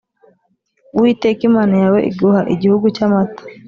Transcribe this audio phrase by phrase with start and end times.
[0.95, 3.41] Uwiteka imana yawe iguha igihugu cy amata